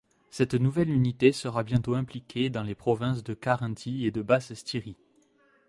[0.31, 4.97] Cette nouvelle unité sera bientôt impliquée dans les provinces de Carinthie et de Basse-Styrie.